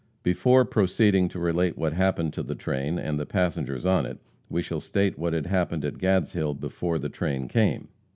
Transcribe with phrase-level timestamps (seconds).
[0.23, 4.17] Before proceeding to relate what happened to the train and the passengers on it,
[4.49, 7.87] we shall state what had happened at Gadshill before the train came.